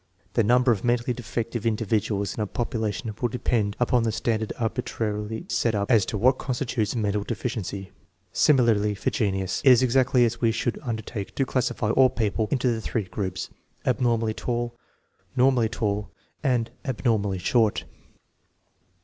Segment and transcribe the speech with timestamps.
[0.33, 5.45] The number of mentally defective individuals in a population will depend upon the standard arbitrarily
[5.47, 7.91] set up as to what constitutes mental deficiency.
[8.33, 9.61] Similarly for genius.
[9.63, 13.51] It is exactly as we should undertake to classify all people into the three groups:
[13.85, 14.75] abnormally tall,
[15.35, 16.09] normally tall,
[16.43, 17.83] and abnormally short.